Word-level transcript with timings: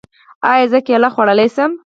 ایا 0.51 0.65
زه 0.71 0.79
کیله 0.87 1.09
خوړلی 1.13 1.47
شم؟ 1.55 1.71